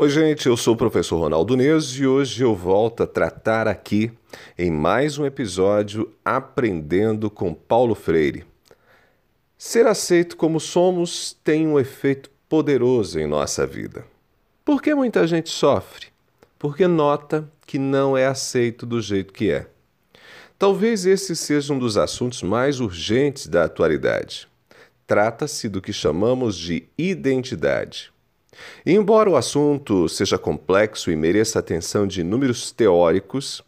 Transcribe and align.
Oi, 0.00 0.08
gente, 0.08 0.46
eu 0.46 0.56
sou 0.56 0.74
o 0.74 0.76
professor 0.76 1.18
Ronaldo 1.18 1.56
Neves 1.56 1.88
e 1.96 2.06
hoje 2.06 2.44
eu 2.44 2.54
volto 2.54 3.02
a 3.02 3.06
tratar 3.06 3.66
aqui 3.66 4.12
em 4.56 4.70
mais 4.70 5.18
um 5.18 5.26
episódio 5.26 6.14
Aprendendo 6.24 7.28
com 7.28 7.52
Paulo 7.52 7.96
Freire. 7.96 8.44
Ser 9.58 9.88
aceito 9.88 10.36
como 10.36 10.60
somos 10.60 11.36
tem 11.42 11.66
um 11.66 11.80
efeito 11.80 12.30
poderoso 12.48 13.18
em 13.18 13.26
nossa 13.26 13.66
vida. 13.66 14.06
Por 14.64 14.80
que 14.80 14.94
muita 14.94 15.26
gente 15.26 15.50
sofre? 15.50 16.06
Porque 16.60 16.86
nota 16.86 17.50
que 17.66 17.76
não 17.76 18.16
é 18.16 18.24
aceito 18.24 18.86
do 18.86 19.00
jeito 19.00 19.32
que 19.32 19.50
é. 19.50 19.66
Talvez 20.56 21.06
esse 21.06 21.34
seja 21.34 21.74
um 21.74 21.78
dos 21.78 21.96
assuntos 21.96 22.40
mais 22.40 22.78
urgentes 22.78 23.48
da 23.48 23.64
atualidade. 23.64 24.46
Trata-se 25.08 25.68
do 25.68 25.82
que 25.82 25.92
chamamos 25.92 26.56
de 26.56 26.86
identidade. 26.96 28.12
Embora 28.84 29.30
o 29.30 29.36
assunto 29.36 30.08
seja 30.08 30.38
complexo 30.38 31.10
e 31.10 31.16
mereça 31.16 31.58
atenção 31.58 32.06
de 32.06 32.20
inúmeros 32.20 32.72
teóricos, 32.72 33.62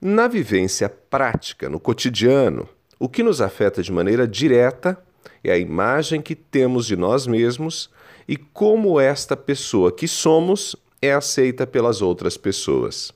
na 0.00 0.28
vivência 0.28 0.88
prática, 0.88 1.68
no 1.68 1.80
cotidiano, 1.80 2.68
o 2.98 3.08
que 3.08 3.22
nos 3.22 3.40
afeta 3.40 3.82
de 3.82 3.92
maneira 3.92 4.26
direta 4.26 4.98
é 5.42 5.52
a 5.52 5.58
imagem 5.58 6.20
que 6.20 6.34
temos 6.34 6.86
de 6.86 6.96
nós 6.96 7.26
mesmos 7.26 7.90
e 8.26 8.36
como 8.36 8.98
esta 8.98 9.36
pessoa 9.36 9.92
que 9.92 10.08
somos 10.08 10.74
é 11.00 11.12
aceita 11.12 11.66
pelas 11.66 12.02
outras 12.02 12.36
pessoas. 12.36 13.12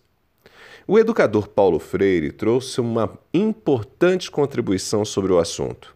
O 0.86 0.98
educador 0.98 1.48
Paulo 1.48 1.78
Freire 1.78 2.32
trouxe 2.32 2.80
uma 2.80 3.18
importante 3.32 4.30
contribuição 4.30 5.04
sobre 5.04 5.32
o 5.32 5.38
assunto. 5.38 5.94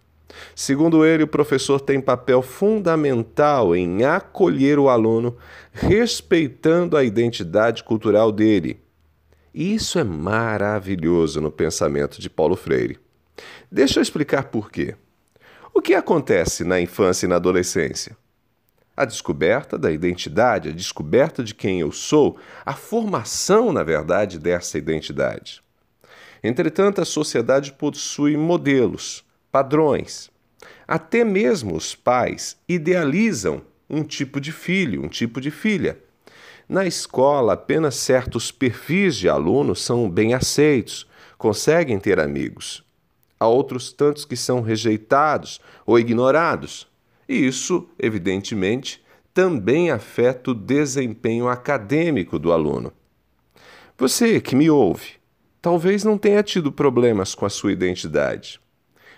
Segundo 0.54 1.04
ele, 1.04 1.22
o 1.22 1.28
professor 1.28 1.80
tem 1.80 2.00
papel 2.00 2.42
fundamental 2.42 3.74
em 3.74 4.04
acolher 4.04 4.78
o 4.78 4.88
aluno, 4.88 5.36
respeitando 5.72 6.96
a 6.96 7.04
identidade 7.04 7.84
cultural 7.84 8.32
dele. 8.32 8.80
E 9.52 9.74
isso 9.74 9.98
é 9.98 10.04
maravilhoso 10.04 11.40
no 11.40 11.50
pensamento 11.50 12.20
de 12.20 12.28
Paulo 12.28 12.56
Freire. 12.56 12.98
Deixa 13.70 13.98
eu 13.98 14.02
explicar 14.02 14.44
por 14.44 14.70
quê. 14.70 14.96
O 15.72 15.80
que 15.80 15.94
acontece 15.94 16.64
na 16.64 16.80
infância 16.80 17.26
e 17.26 17.28
na 17.28 17.36
adolescência? 17.36 18.16
A 18.96 19.04
descoberta 19.04 19.76
da 19.76 19.90
identidade, 19.90 20.68
a 20.68 20.72
descoberta 20.72 21.42
de 21.42 21.52
quem 21.52 21.80
eu 21.80 21.90
sou, 21.90 22.38
a 22.64 22.74
formação, 22.74 23.72
na 23.72 23.82
verdade, 23.82 24.38
dessa 24.38 24.78
identidade. 24.78 25.62
Entretanto, 26.42 27.00
a 27.00 27.04
sociedade 27.04 27.72
possui 27.72 28.36
modelos, 28.36 29.24
padrões. 29.54 30.32
Até 30.84 31.22
mesmo 31.22 31.76
os 31.76 31.94
pais 31.94 32.56
idealizam 32.68 33.62
um 33.88 34.02
tipo 34.02 34.40
de 34.40 34.50
filho, 34.50 35.04
um 35.04 35.06
tipo 35.06 35.40
de 35.40 35.48
filha. 35.48 35.96
Na 36.68 36.84
escola, 36.84 37.52
apenas 37.52 37.94
certos 37.94 38.50
perfis 38.50 39.14
de 39.14 39.28
alunos 39.28 39.80
são 39.80 40.10
bem 40.10 40.34
aceitos, 40.34 41.06
conseguem 41.38 42.00
ter 42.00 42.18
amigos. 42.18 42.82
Há 43.38 43.46
outros 43.46 43.92
tantos 43.92 44.24
que 44.24 44.34
são 44.34 44.60
rejeitados 44.60 45.60
ou 45.86 46.00
ignorados. 46.00 46.88
E 47.28 47.46
isso, 47.46 47.88
evidentemente, 47.96 49.04
também 49.32 49.92
afeta 49.92 50.50
o 50.50 50.54
desempenho 50.54 51.46
acadêmico 51.46 52.40
do 52.40 52.50
aluno. 52.50 52.92
Você 53.96 54.40
que 54.40 54.56
me 54.56 54.68
ouve, 54.68 55.12
talvez 55.62 56.02
não 56.02 56.18
tenha 56.18 56.42
tido 56.42 56.72
problemas 56.72 57.36
com 57.36 57.46
a 57.46 57.50
sua 57.50 57.70
identidade 57.70 58.63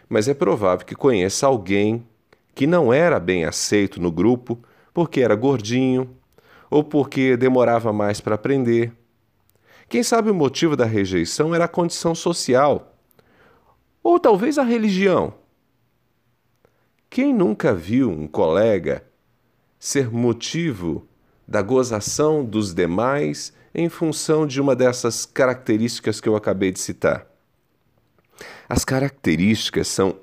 mas 0.08 0.28
é 0.28 0.34
provável 0.34 0.86
que 0.86 0.94
conheça 0.94 1.46
alguém 1.46 2.06
que 2.54 2.66
não 2.66 2.92
era 2.92 3.20
bem 3.20 3.44
aceito 3.44 4.00
no 4.00 4.10
grupo 4.10 4.58
porque 4.94 5.20
era 5.20 5.34
gordinho 5.34 6.16
ou 6.70 6.82
porque 6.82 7.36
demorava 7.36 7.92
mais 7.92 8.20
para 8.20 8.34
aprender. 8.34 8.92
Quem 9.88 10.02
sabe 10.02 10.30
o 10.30 10.34
motivo 10.34 10.76
da 10.76 10.84
rejeição 10.84 11.54
era 11.54 11.66
a 11.66 11.68
condição 11.68 12.14
social 12.14 12.96
ou 14.02 14.18
talvez 14.18 14.58
a 14.58 14.62
religião. 14.62 15.34
Quem 17.10 17.32
nunca 17.32 17.74
viu 17.74 18.10
um 18.10 18.26
colega 18.26 19.04
ser 19.78 20.10
motivo 20.10 21.06
da 21.46 21.62
gozação 21.62 22.44
dos 22.44 22.74
demais 22.74 23.52
em 23.74 23.88
função 23.88 24.46
de 24.46 24.60
uma 24.60 24.74
dessas 24.74 25.26
características 25.26 26.20
que 26.20 26.28
eu 26.28 26.34
acabei 26.34 26.72
de 26.72 26.80
citar? 26.80 27.26
As 28.68 28.84
características 28.84 29.88
são 29.88 30.16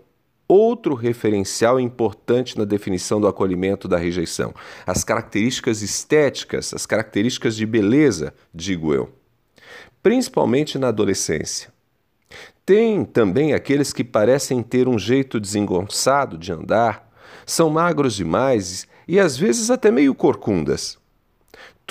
outro 0.47 0.93
referencial 0.93 1.79
importante 1.79 2.57
na 2.57 2.65
definição 2.65 3.19
do 3.19 3.27
acolhimento 3.27 3.87
da 3.87 3.97
rejeição. 3.97 4.53
As 4.85 5.03
características 5.03 5.81
estéticas, 5.81 6.73
as 6.73 6.85
características 6.85 7.55
de 7.55 7.65
beleza, 7.65 8.33
digo 8.53 8.93
eu. 8.93 9.11
Principalmente 10.01 10.77
na 10.77 10.89
adolescência. 10.89 11.71
Tem 12.65 13.03
também 13.03 13.53
aqueles 13.53 13.91
que 13.91 14.03
parecem 14.03 14.61
ter 14.61 14.87
um 14.87 14.97
jeito 14.97 15.39
desengonçado 15.39 16.37
de 16.37 16.51
andar, 16.51 17.09
são 17.45 17.69
magros 17.69 18.15
demais 18.15 18.87
e 19.07 19.19
às 19.19 19.35
vezes 19.37 19.69
até 19.69 19.91
meio 19.91 20.15
corcundas. 20.15 20.97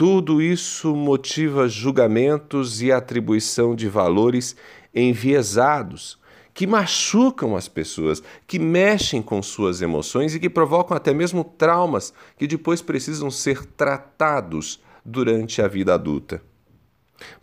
Tudo 0.04 0.42
isso 0.42 0.96
motiva 0.96 1.68
julgamentos 1.68 2.82
e 2.82 2.90
atribuição 2.90 3.72
de 3.72 3.88
valores 3.88 4.56
enviesados 4.92 6.18
que 6.52 6.66
machucam 6.66 7.54
as 7.54 7.68
pessoas, 7.68 8.20
que 8.44 8.58
mexem 8.58 9.22
com 9.22 9.40
suas 9.40 9.80
emoções 9.80 10.34
e 10.34 10.40
que 10.40 10.50
provocam 10.50 10.96
até 10.96 11.14
mesmo 11.14 11.44
traumas 11.44 12.12
que 12.36 12.48
depois 12.48 12.82
precisam 12.82 13.30
ser 13.30 13.64
tratados 13.64 14.80
durante 15.04 15.62
a 15.62 15.68
vida 15.68 15.94
adulta. 15.94 16.42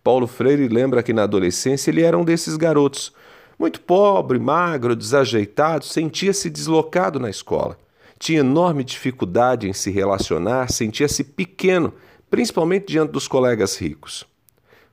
Paulo 0.03 0.27
Freire 0.27 0.67
lembra 0.67 1.01
que 1.01 1.13
na 1.13 1.23
adolescência 1.23 1.89
ele 1.89 2.01
era 2.01 2.17
um 2.17 2.25
desses 2.25 2.57
garotos, 2.57 3.13
muito 3.57 3.79
pobre, 3.79 4.37
magro, 4.37 4.97
desajeitado, 4.97 5.85
sentia-se 5.85 6.49
deslocado 6.49 7.21
na 7.21 7.29
escola. 7.29 7.77
Tinha 8.19 8.41
enorme 8.41 8.83
dificuldade 8.83 9.69
em 9.69 9.71
se 9.71 9.89
relacionar, 9.91 10.69
sentia-se 10.69 11.23
pequeno, 11.23 11.93
principalmente 12.29 12.87
diante 12.87 13.11
dos 13.11 13.27
colegas 13.27 13.77
ricos. 13.77 14.25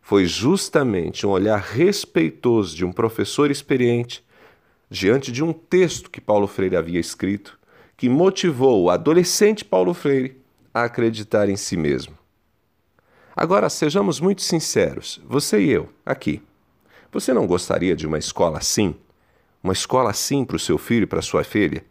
Foi 0.00 0.24
justamente 0.26 1.26
um 1.26 1.30
olhar 1.30 1.58
respeitoso 1.60 2.76
de 2.76 2.84
um 2.84 2.92
professor 2.92 3.50
experiente 3.50 4.24
diante 4.88 5.32
de 5.32 5.42
um 5.42 5.52
texto 5.52 6.10
que 6.10 6.20
Paulo 6.20 6.46
Freire 6.46 6.76
havia 6.76 7.00
escrito 7.00 7.58
que 7.96 8.08
motivou 8.08 8.84
o 8.84 8.90
adolescente 8.90 9.64
Paulo 9.64 9.94
Freire 9.94 10.40
a 10.72 10.84
acreditar 10.84 11.48
em 11.48 11.56
si 11.56 11.76
mesmo. 11.76 12.16
Agora, 13.34 13.68
sejamos 13.68 14.20
muito 14.20 14.42
sinceros, 14.42 15.20
você 15.26 15.60
e 15.60 15.70
eu, 15.70 15.88
aqui. 16.04 16.42
Você 17.10 17.32
não 17.32 17.46
gostaria 17.46 17.96
de 17.96 18.06
uma 18.06 18.18
escola 18.18 18.58
assim? 18.58 18.94
Uma 19.62 19.72
escola 19.72 20.10
assim 20.10 20.44
para 20.44 20.56
o 20.56 20.60
seu 20.60 20.78
filho 20.78 21.04
e 21.04 21.06
para 21.06 21.22
sua 21.22 21.42
filha? 21.42 21.84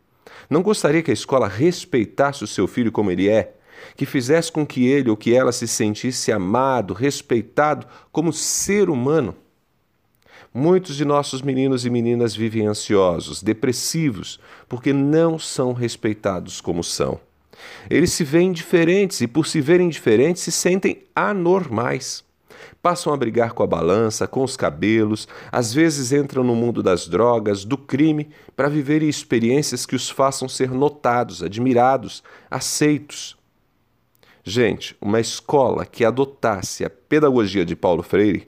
Não 0.49 0.61
gostaria 0.61 1.01
que 1.01 1.11
a 1.11 1.13
escola 1.13 1.47
respeitasse 1.47 2.43
o 2.43 2.47
seu 2.47 2.67
filho 2.67 2.91
como 2.91 3.11
ele 3.11 3.27
é, 3.27 3.55
que 3.95 4.05
fizesse 4.05 4.51
com 4.51 4.65
que 4.65 4.87
ele 4.87 5.09
ou 5.09 5.17
que 5.17 5.33
ela 5.33 5.51
se 5.51 5.67
sentisse 5.67 6.31
amado, 6.31 6.93
respeitado 6.93 7.87
como 8.11 8.31
ser 8.33 8.89
humano. 8.89 9.35
Muitos 10.53 10.95
de 10.95 11.03
nossos 11.03 11.41
meninos 11.41 11.85
e 11.85 11.89
meninas 11.89 12.33
vivem 12.33 12.65
ansiosos, 12.65 13.43
depressivos, 13.43 14.39
porque 14.69 14.93
não 14.93 15.37
são 15.37 15.73
respeitados 15.73 16.61
como 16.61 16.81
são. 16.81 17.19
Eles 17.89 18.11
se 18.13 18.23
veem 18.23 18.51
diferentes 18.51 19.21
e, 19.21 19.27
por 19.27 19.47
se 19.47 19.59
verem 19.59 19.89
diferentes, 19.89 20.43
se 20.43 20.51
sentem 20.51 21.03
anormais. 21.15 22.23
Passam 22.81 23.13
a 23.13 23.17
brigar 23.17 23.53
com 23.53 23.63
a 23.63 23.67
balança, 23.67 24.27
com 24.27 24.43
os 24.43 24.55
cabelos, 24.55 25.27
às 25.51 25.73
vezes 25.73 26.11
entram 26.11 26.43
no 26.43 26.55
mundo 26.55 26.81
das 26.81 27.07
drogas, 27.07 27.65
do 27.65 27.77
crime, 27.77 28.29
para 28.55 28.69
viverem 28.69 29.09
experiências 29.09 29.85
que 29.85 29.95
os 29.95 30.09
façam 30.09 30.47
ser 30.47 30.71
notados, 30.71 31.43
admirados, 31.43 32.23
aceitos. 32.49 33.35
Gente, 34.47 34.95
uma 35.01 35.19
escola 35.19 35.87
que 35.87 36.05
adotasse 36.05 36.85
a 36.85 36.89
pedagogia 36.89 37.65
de 37.65 37.75
Paulo 37.75 38.03
Freire 38.03 38.45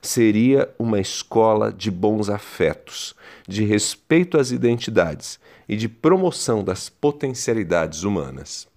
seria 0.00 0.72
uma 0.78 1.00
escola 1.00 1.72
de 1.72 1.90
bons 1.90 2.30
afetos, 2.30 3.16
de 3.48 3.64
respeito 3.64 4.38
às 4.38 4.52
identidades 4.52 5.40
e 5.68 5.76
de 5.76 5.88
promoção 5.88 6.62
das 6.62 6.88
potencialidades 6.88 8.04
humanas. 8.04 8.68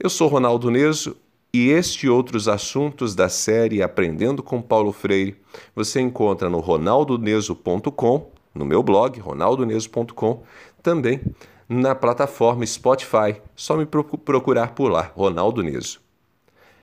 Eu 0.00 0.08
sou 0.08 0.28
Ronaldo 0.28 0.70
Neso 0.70 1.14
e 1.52 1.68
este 1.68 2.06
e 2.06 2.08
outros 2.08 2.48
assuntos 2.48 3.14
da 3.14 3.28
série 3.28 3.82
Aprendendo 3.82 4.42
com 4.42 4.62
Paulo 4.62 4.92
Freire 4.92 5.36
você 5.76 6.00
encontra 6.00 6.48
no 6.48 6.58
ronaldoneso.com, 6.58 8.32
no 8.54 8.64
meu 8.64 8.82
blog 8.82 9.20
ronaldoneso.com, 9.20 10.42
também 10.82 11.20
na 11.68 11.94
plataforma 11.94 12.64
Spotify. 12.64 13.40
Só 13.56 13.76
me 13.76 13.86
procurar 13.86 14.74
por 14.74 14.90
lá, 14.90 15.12
Ronaldo 15.14 15.62
Neso. 15.62 16.03